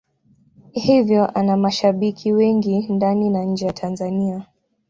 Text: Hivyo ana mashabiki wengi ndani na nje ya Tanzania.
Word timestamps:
Hivyo 0.71 1.25
ana 1.27 1.57
mashabiki 1.57 2.33
wengi 2.33 2.79
ndani 2.89 3.29
na 3.29 3.43
nje 3.43 3.65
ya 3.65 3.73
Tanzania. 3.73 4.45